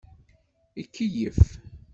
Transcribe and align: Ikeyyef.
Ikeyyef. 0.81 1.39